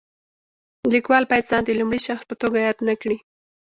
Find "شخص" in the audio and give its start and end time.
2.07-2.23